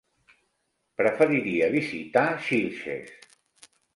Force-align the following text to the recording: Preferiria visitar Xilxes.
Preferiria 1.01 1.69
visitar 1.77 2.25
Xilxes. 2.47 3.13